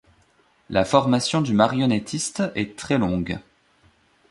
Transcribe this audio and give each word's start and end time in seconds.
La 0.71 0.83
formation 0.83 1.43
du 1.43 1.53
marionnettiste 1.53 2.41
est 2.55 2.75
très 2.75 2.97
longue. 2.97 3.37